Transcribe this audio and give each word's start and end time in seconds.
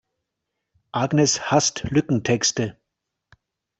Agnes 0.93 1.51
hasst 1.51 1.83
Lückentexte. 1.91 2.75